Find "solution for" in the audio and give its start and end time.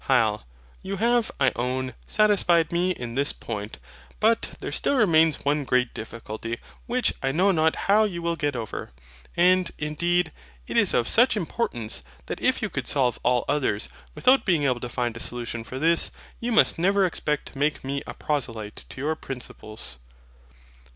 15.19-15.77